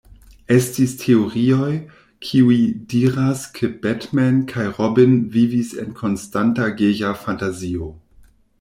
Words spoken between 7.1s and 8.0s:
fantazio.